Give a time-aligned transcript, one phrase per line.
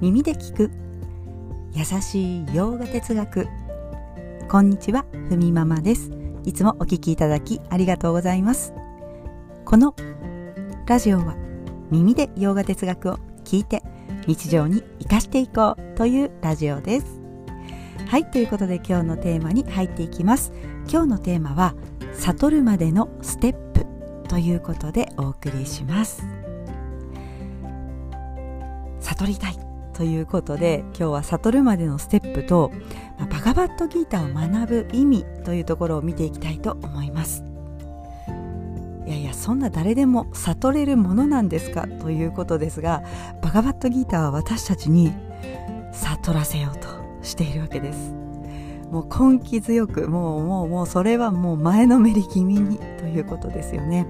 [0.00, 0.70] 耳で聞く。
[1.74, 3.46] 優しい洋画哲学。
[4.48, 6.10] こんにちはふみママです。
[6.44, 8.72] いつもお聞きいただきありがとうございます。
[9.66, 9.94] この
[10.86, 11.36] ラジオは
[11.90, 13.82] 耳で洋画哲学を聞いて
[14.26, 17.20] 日常に生かしていこうというラジオです。
[18.06, 20.50] はいということで今日のテーマに入っていきます。
[20.90, 21.74] 今日のテーマは
[22.14, 23.84] 悟るまでのステップ
[24.28, 26.24] ということでお送りします。
[29.00, 29.69] 悟りたい。
[30.00, 32.72] ということで今日は悟るまでのステップと、
[33.18, 37.44] まあ、バガバットギーターを学ぶ意味というところを見ていきたいと思います。
[39.06, 43.02] いやいやそんな誰でも悟れるものなんですかということですが
[43.42, 45.12] バガバットギーターは私たちに
[45.92, 46.88] 悟らせようと
[47.20, 48.14] しているわけです。
[48.90, 54.06] もう根気強くもうもうもうそれはもう前のめり気味にということですよね、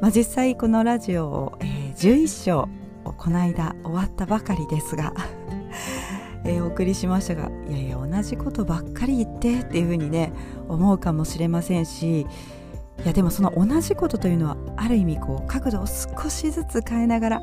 [0.00, 2.68] まあ、実際このラジオを、えー、11章
[3.16, 5.12] この間終わったばかりですが
[6.44, 10.32] えー、お送りしましたがいやいや同じことばっかり言ってっていうふうにね
[10.68, 12.26] 思うかもしれませんしい
[13.06, 17.42] やでもその同じことというのはある意味こう角度を少しずつ変えながら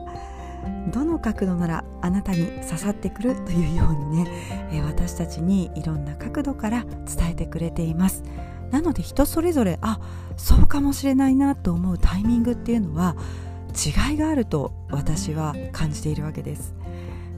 [0.92, 8.23] どの角度ならあなたに刺さってくるというようにね、えー、私たちにいろんな角度から伝えてくれています。
[8.72, 9.99] なので人それぞれあ
[10.38, 13.16] そうかもしれないなと思うタイミングっていうのは
[13.72, 16.75] 違いがあると私は感じているわけです。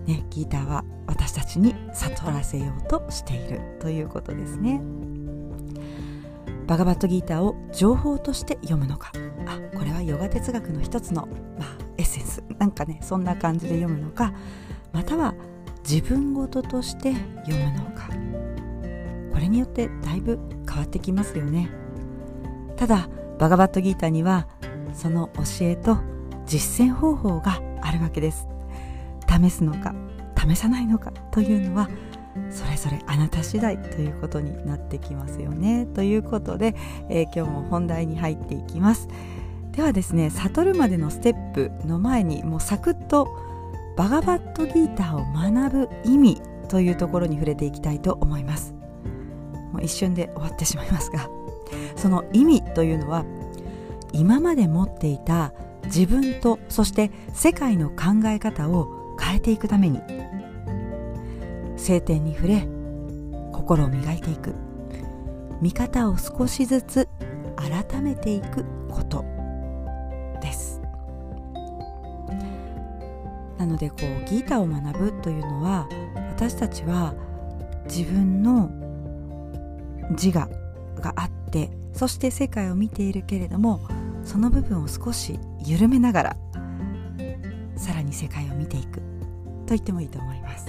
[0.06, 4.82] ね、ギターは私たちに悟らせようとしているということですね。
[6.68, 9.12] バガバットギーターを情報として読むのか。
[9.46, 11.28] あこれはヨガ哲学の一つの、
[11.60, 12.44] まあ、エッセンス。
[12.58, 14.34] なんかねそんな感じで読むのか。
[14.92, 15.34] または
[15.88, 17.14] 自分事として
[17.46, 18.10] 読むのか。
[19.32, 21.70] これによってだいぶ変わってきますよね。
[22.76, 24.48] ただバガバットギーターには
[24.94, 25.98] その教えと
[26.46, 28.48] 実践方法があるわけです。
[29.28, 29.96] 試すのか
[30.36, 31.90] 試さないのかというのは
[32.50, 35.86] それぞれあなた次第ということになってきますよね。
[35.86, 36.76] ということで、
[37.10, 39.08] えー、今日も本題に入っていきます。
[39.72, 43.28] ではですね悟るまでのステップの前にもうサクッと
[43.98, 48.74] バガバットギーターを学ぶ意味というところに触れていきたいと思います。
[49.72, 51.28] もう一瞬で終わってしまいますが
[51.96, 53.26] その意味というのは
[54.12, 55.52] 今まで持っていた
[55.86, 60.00] 自分とそして世界の考え方を変えていくために
[61.78, 62.68] 聖典に触れ
[63.52, 64.54] 心を磨いていく。
[65.62, 67.08] 見方を少しずつ
[67.56, 69.24] 改めていくこと。
[70.42, 70.82] です。
[73.58, 75.88] なのでこうギータを学ぶというのは
[76.36, 77.14] 私たちは
[77.86, 78.70] 自分の
[80.12, 80.50] 自我
[81.00, 83.88] があってそして世界を見ているけれども
[84.26, 86.36] その部分を少し緩めながら
[87.76, 89.04] さらに世界を見ていくと
[89.70, 90.68] 言ってもいいと思います。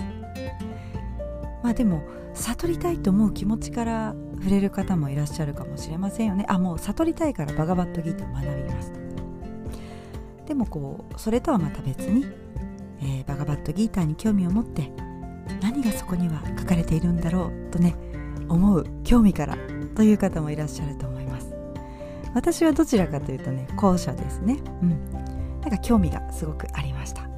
[1.63, 2.03] まあでも
[2.35, 6.45] 悟りたいと思う気持ちから触れる方もいらっしゃるかもしれませんよね。
[6.49, 8.93] あもう悟りたいからバガバットギータを学びます。
[10.47, 12.27] でもこうそれとはまた別に、
[13.01, 14.93] えー、バガバットギーターに興味を持って
[15.63, 17.95] 何がそこには書かれているんだろうとね
[18.49, 19.57] 思う興味から
[19.95, 21.14] という方もいらっしゃると思います。
[22.35, 24.59] 私はどちらかというとね後者ですね。
[24.83, 25.11] うん。
[25.61, 27.23] なんか興味がすごくありました。
[27.23, 27.29] は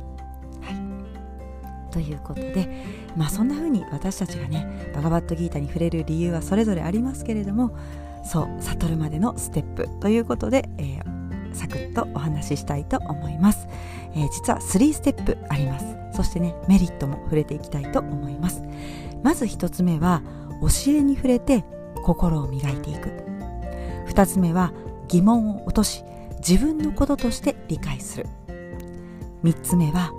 [1.91, 1.93] い。
[1.93, 2.69] ということで
[3.17, 7.77] まあそんな風に私たちがねバガバットギータに触れる理由はそれぞれありますけれども
[8.25, 13.69] そう悟るまでのステップということで、えー、サクッとお話ししたいと思います、
[14.15, 15.87] えー、実は3ステップあります。
[16.13, 18.63] そしてねメリットも触れていきたいと思います。
[19.23, 20.23] まず1つ目は
[20.63, 21.65] 教えに触れて
[22.03, 23.11] 心を磨いていく。
[24.09, 24.73] 2つ目は
[25.09, 26.05] 疑問を落とし
[26.39, 28.27] 自分のこととして理解する。
[29.43, 30.13] 3つ目は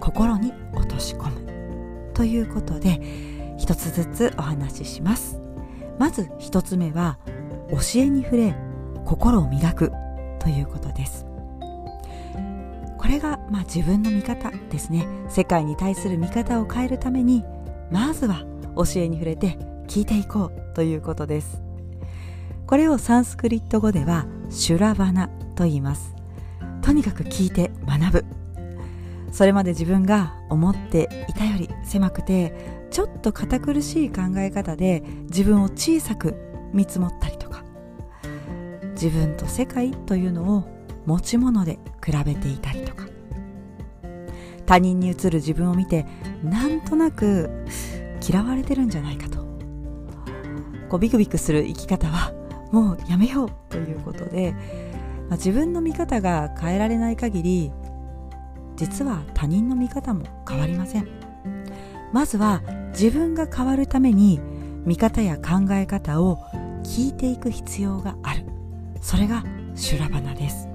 [0.00, 2.12] 心に落とし込む。
[2.14, 3.00] ということで
[3.58, 5.40] 一つずつお話しします。
[5.98, 7.18] まず一つ目は
[7.70, 8.54] 教えに触れ
[9.04, 9.92] 心を磨く。
[10.38, 11.26] ということです。
[12.98, 15.06] これがまあ自分の見方ですね。
[15.28, 17.44] 世界に対する見方を変えるために
[17.90, 18.44] まずは
[18.76, 19.58] 教えに触れて
[19.88, 20.74] 聞いていこう。
[20.74, 21.65] ということです。
[22.66, 26.16] これをサンスクリット語ではシュラバナと言います。
[26.82, 28.24] とにかく聞いて学ぶ。
[29.30, 36.34] それまで自分が思っていたより狭くてちょっと堅苦しい考え方で自分を小さく
[36.72, 37.62] 見積もったりとか。
[38.94, 40.64] 自分と世界というのを
[41.04, 43.06] 持ち物で比べていたりとか。
[44.66, 46.04] 他人に映る自分を見て
[46.42, 47.64] なんとなく
[48.28, 49.38] 嫌われてるんじゃないかと。
[50.88, 52.32] こうビクビクする生き方は
[52.72, 54.52] もうやめようということで、
[55.28, 57.72] まあ、自分の見方が変えられない限り
[58.76, 61.08] 実は他人の見方も変わりません。
[62.12, 64.40] まずは自分が変わるために
[64.84, 66.38] 見方や考え方を
[66.84, 68.44] 聞いていく必要がある。
[69.00, 70.68] それが修羅花です。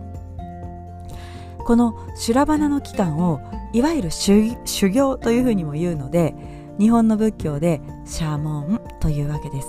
[1.65, 3.39] この修羅花の期間を
[3.71, 4.55] いわゆる修
[4.89, 6.35] 行というふうにも言うので
[6.79, 9.67] 日本の仏教でシャーモンというわけです、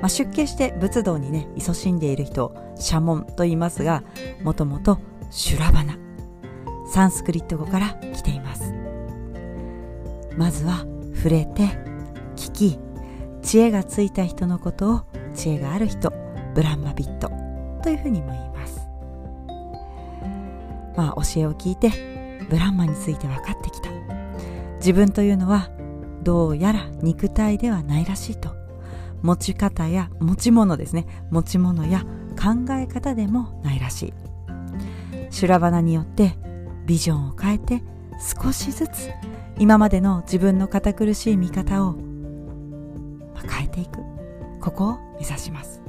[0.00, 4.02] まあ、出家して仏道にね勤しんでいる人をシャモンと言いますが
[4.42, 4.98] もともと
[5.30, 5.98] 修羅花
[6.92, 8.74] サンスクリット語から来ています。
[10.36, 11.62] まずは触れて
[12.36, 12.78] 聞き
[13.42, 15.02] 知恵がついた人のことを
[15.34, 16.12] 知恵がある人
[16.54, 17.30] ブランマビット
[17.82, 18.80] というふうにも言います。
[20.96, 21.90] まあ教えを聞いて
[22.48, 23.90] ブランマについて分かってきた。
[24.76, 25.68] 自分というのは
[26.22, 28.59] どうやら肉体ではないらしいと
[29.22, 31.06] 持ち方や持ち物ですね。
[31.30, 32.04] 持ち物や
[32.40, 34.14] 考え方でもないらしい。
[35.30, 36.36] 修羅花によって
[36.86, 37.82] ビジョンを変えて
[38.42, 39.10] 少しずつ
[39.58, 41.96] 今までの自分の堅苦しい見方を
[43.48, 43.98] 変えていく。
[44.60, 45.80] ここを目指します。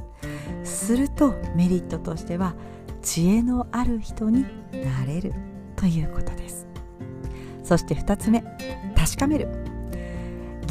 [0.64, 2.54] するとメリットとしては
[3.02, 5.34] 知恵のある人になれる
[5.76, 6.66] ということです。
[7.64, 8.42] そして2つ目
[8.94, 9.48] 確かめる。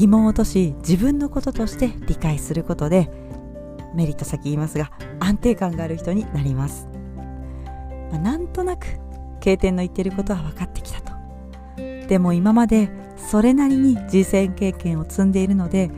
[0.01, 3.11] 疑問を落とし自分のこととして理解することで
[3.93, 4.89] メリット先言いますが
[5.19, 6.87] 安定感がある人になります、
[8.09, 8.87] まあ、なんとなく
[9.41, 11.11] 経典の言ってることは分かってきたと。
[12.07, 15.91] でも今までそれなりに実践経験を積んでいるので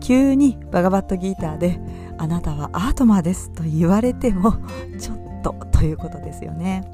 [0.00, 1.80] 急にバガバットギーターで
[2.16, 4.52] あなたはアートマーですと言われても
[5.00, 6.88] ちょっとということですよね。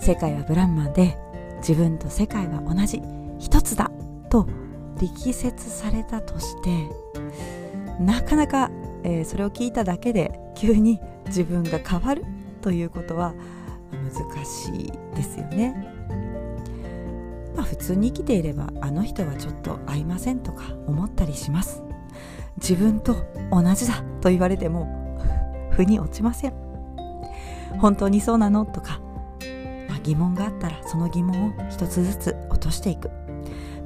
[0.00, 1.16] 世界はブランマンで
[1.58, 3.00] 自分と世界は同じ。
[3.38, 3.92] 一つだ
[4.30, 4.48] と
[5.00, 6.88] 力説されたとして
[8.00, 8.70] なかなか、
[9.04, 12.24] えー、それを聞いただけで急に自分が変わる
[12.60, 13.34] ということは
[13.92, 15.74] 難しいですよね。
[17.54, 21.82] まあ、普通に生きていればあの人はちょっと合いませんとか思ったりします。
[22.58, 23.14] 自分と
[23.50, 25.18] 同じだと言われても
[25.70, 26.54] 腑に落ちません。
[27.78, 29.00] 本当にそうなのとか、
[29.88, 33.10] まあ、疑問があったらその疑問を一つずつ落としていく。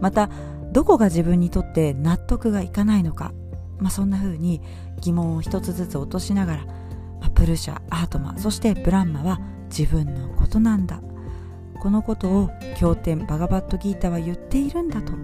[0.01, 0.31] また
[0.73, 3.33] どこが自分にとって納得がいかないのか、
[3.79, 4.61] まあ、そんな風に
[5.01, 6.65] 疑問を一つずつ落としながら、
[7.21, 11.01] まあ、プルシャアートマそしてブランマは自分のことなんだ。
[11.81, 15.15] このことを経典バガバットギータは言っているんだと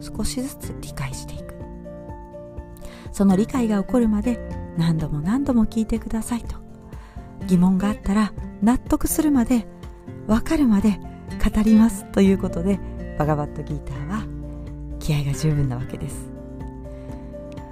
[0.00, 1.54] 少しずつ理解していく。
[3.12, 4.38] その理解が起こるまで
[4.78, 6.56] 何度も何度も聞いてくださいと。
[7.46, 8.32] 疑問があったら
[8.62, 9.66] 納得するまで
[10.26, 10.98] 分かるまで
[11.54, 12.80] 語りますということで
[13.18, 14.15] バガバットギーターは
[15.06, 16.28] 気合が十分なわけです。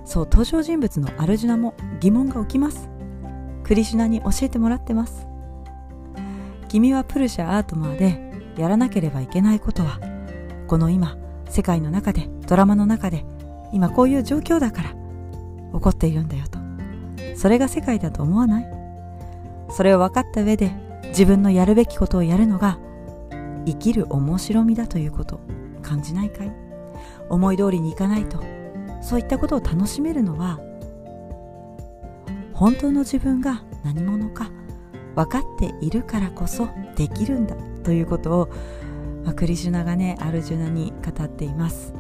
[0.05, 2.89] そう登場人物のアルジュナも疑問が起きます。
[3.65, 5.27] クリシュナに教えてもらってます。
[6.69, 8.21] 君はプルシャアートマーで
[8.57, 9.99] やらなければいけないことは
[10.69, 11.17] この今
[11.49, 13.25] 世界の中でドラマの中で
[13.73, 14.91] 今こういう状況だから
[15.73, 16.61] 起こっているんだよと。
[17.37, 18.67] それが世界だと思わない？
[19.71, 20.71] それを分かった上で
[21.07, 22.79] 自分のやるべきことをやるのが
[23.67, 25.41] 生きる面白みだということ
[25.83, 26.64] 感じないかい？
[27.29, 28.55] 思い通りにいかないと。
[29.05, 30.59] そういったことを楽しめるのは
[32.55, 34.51] 本当の自分が何者か
[35.15, 37.55] 分かっているからこそできるんだ
[37.85, 38.49] ということを、
[39.23, 41.93] まあ、クリシュナがねアルジュナに語っています、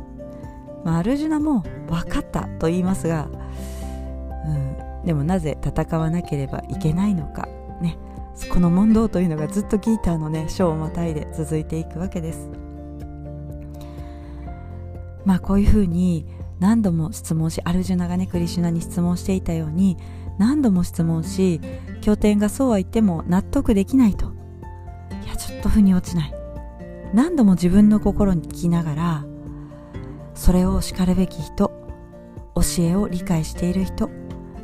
[0.83, 3.29] まあ、アルジュナも分かったと言いますが、
[4.47, 7.49] うん、でもなぜ戦わなければいけないのか
[7.83, 7.99] ね
[8.51, 12.64] この問答というのがずっとギーターのね章をまたいで続いていくわけです。
[15.25, 16.27] まあこういうふうに
[16.61, 19.97] 何度も質問しアルジュナがねクリシュナに質問していたように
[20.39, 21.61] 何度も質問し
[22.01, 24.33] 経典がそうは言っても納得できないと。
[25.25, 26.35] いやちょっと腑に落ちない。
[27.13, 29.25] 何度も自分の心に聞きながら
[30.35, 31.71] それをしかるべき人
[32.57, 34.11] 教えを理解している人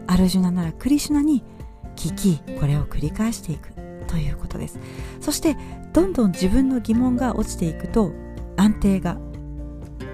[0.09, 1.45] アルジュナならクリシュナに
[1.95, 3.73] 聞きこれを繰り返していく。
[4.07, 4.81] ということです。
[5.21, 5.57] そして
[5.93, 8.13] どんどん自分の疑問が落ちていくと
[8.57, 9.19] 安定が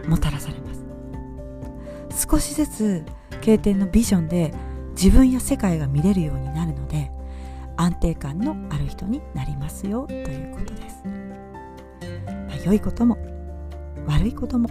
[0.08, 0.74] もたらされま
[2.14, 2.26] す。
[2.28, 3.04] 少しずつ
[3.40, 4.54] 経典のビジョンで
[4.92, 7.10] 自分や世界が見れるようになるので
[7.76, 13.18] 安定感のある人になりますよということです、まあ、良いことも
[14.06, 14.70] 悪いことも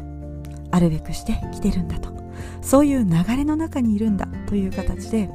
[0.72, 2.16] あるべくしてきてるんだと。
[2.62, 5.30] そういう流れの中にいるんだという形で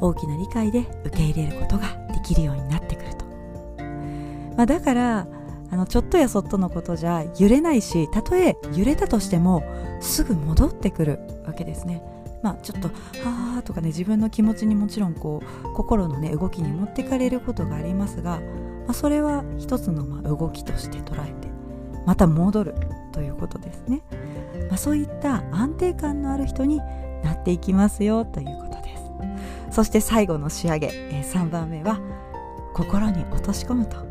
[0.00, 3.24] 大きな理解で受け入れることができるようになってくると、
[4.56, 5.26] まあ、だから
[5.70, 9.62] あのちょっとやそっとのことじゃ揺れないしたとえ揺れたとしても
[10.00, 12.02] すぐ戻ってくるわけですね。
[12.42, 12.88] まあちょっと
[13.24, 18.40] 「はあ」とかね自分の気持ちにもちろんこう心のね動きに持ってかれることがありますが
[18.88, 21.48] あ、それは一つのま動きとして捉えて
[22.06, 22.74] また戻る
[23.12, 24.02] ということですね、
[24.68, 26.78] まあ、そういった安定感のある人に
[27.22, 29.02] なっていきますよということです。
[29.70, 32.00] そして最後の仕上げ、え3番目は
[32.74, 34.07] 心に落とし込むと。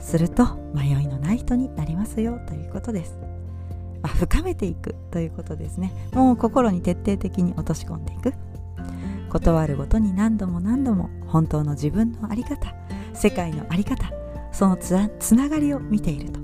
[0.00, 3.18] すると迷いのない人になりますよということです、
[4.02, 5.92] まあ、深めていくということですね。
[6.12, 8.32] もう心に徹底的に落とし込んでいく。
[9.28, 12.74] 断るごとに何度も何度も本当の自分の在り方
[13.12, 14.10] 世界の在り方
[14.50, 14.92] そのつ
[15.36, 16.40] ながりを見ていると。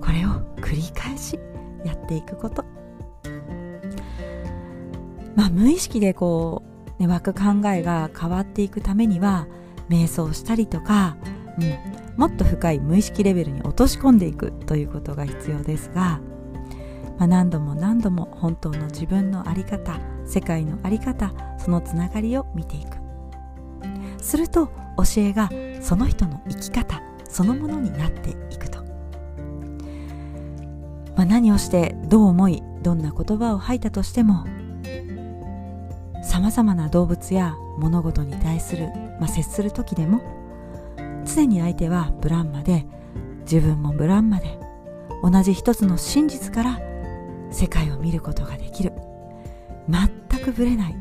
[0.00, 1.40] これを繰り返し
[1.84, 2.64] やっていくこと。
[5.34, 6.62] まあ無意識でこ
[6.98, 9.48] う、ね、湧く考えが変わっていくためには
[9.88, 11.16] 瞑想したりとか、
[11.58, 16.20] うん、もっと深い無意識レベルに落とし込んでいくということが必要ですが、
[17.18, 23.04] まあ、何度も何度も本当の自分の在り方世界の在り方そのつながりを見ていく。
[24.24, 28.78] すると教えがその人の生き方そのものになっていくと、
[31.14, 34.46] まあ、何をしてどう思いどんな言葉を吐いたとしても
[36.22, 38.88] さまざまな動物や物事に対する、
[39.20, 40.22] まあ、接する時でも
[41.24, 42.86] 常に相手はブランマで
[43.40, 44.58] 自分もブランマで
[45.22, 46.80] 同じ一つの真実から
[47.50, 48.92] 世界を見ることができる。
[49.88, 50.08] 全
[50.40, 50.96] くぶれない。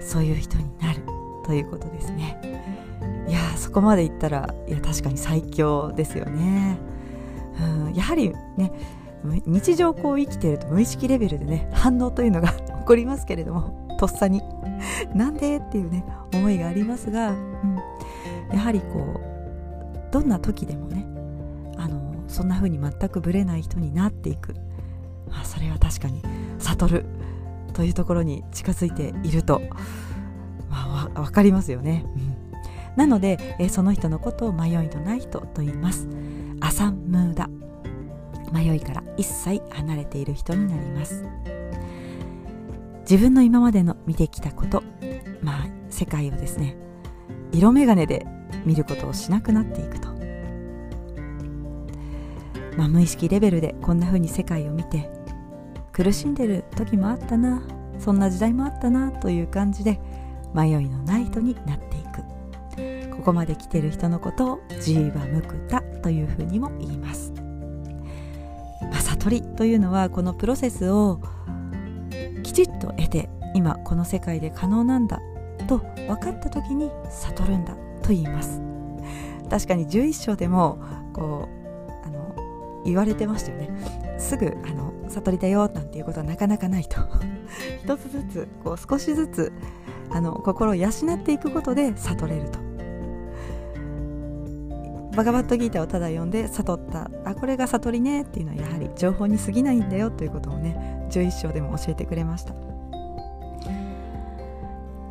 [0.00, 1.02] そういう人になる。
[1.44, 2.38] ということですね。
[3.26, 6.78] いやそこまで言ったらいや確かに最強ですよね、
[7.60, 8.72] うん、やはりね
[9.44, 14.42] 日常こう生きてると無意識レベルでね反応というのが 起こりますけれどもとっさに。
[15.12, 15.56] なんで？
[15.56, 17.78] っていうね思いがありますが、うん、
[18.52, 19.27] やはりこう
[20.10, 21.06] どんな時でもね
[21.76, 24.54] あのそんな風に全くぶれない人になっていく、
[25.28, 26.22] まあ、それは確かに
[26.58, 27.04] 悟る。
[27.78, 29.62] というところに近づいていると、
[30.68, 36.08] まあ、分かりますよね、うん、なので、えその人のことを迷いのない人と言います。
[36.60, 37.48] アサンムーダ
[38.52, 41.24] 迷いから一切離れている人になります。
[43.02, 44.82] 自分の今までの見てきたこと。
[45.40, 46.76] まあ世界をですね
[47.52, 48.26] 色眼鏡で
[48.68, 50.08] 見ることをしなくなっていくと、
[52.76, 55.10] まあ、無意識レベルでこんな風に世界を見て
[55.90, 57.62] 苦しんでる時もあったな
[57.98, 59.98] そんな時代もあったなという感じで
[60.54, 62.22] 迷いのない人になっていく。
[63.16, 67.32] ここまで来てる人のことをジーバムクタというふうにも言います、
[68.80, 71.20] まあ、悟りというのはこのプロセスを
[72.44, 75.20] きちっと得て今この世界で可能なんだ
[75.66, 77.74] と分かった時に悟るんだ
[78.08, 78.62] と言います。
[79.50, 80.78] 確かに11章でも
[81.12, 84.16] こうあの言われてましたよね。
[84.18, 86.96] すぐあの悟りだよなんていうことはなかなかないと。
[87.84, 89.52] 一つずつこう少しずつ
[90.10, 92.58] あの心を養っていくことで悟れると。
[95.14, 97.10] バガバットギーターをただ読んで悟った。
[97.24, 102.67] あこれが悟りねっていうのはやはり情報に過ぎないんだよということをね11章でも教えてくれました。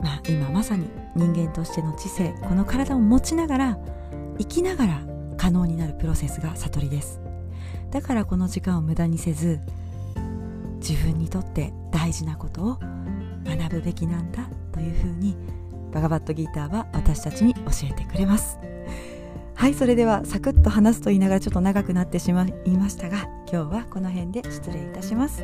[0.01, 3.77] まあ今まさに人間としての知性この体を持ちながら
[4.37, 5.01] 生きながら
[5.37, 7.19] 可能になるプロセスが悟りです。
[7.91, 9.59] だからこの時間を無駄にせず
[10.79, 12.79] 自分にとって大事なことを
[13.45, 15.35] 学ぶべきなんだというふうに
[15.91, 18.59] バガバットギーターは私たちに教えてくれます。
[19.55, 25.43] はいそれではサクッと話すと言いながらちょっと長くなってしまいましたが今日はこの辺で失礼いたします。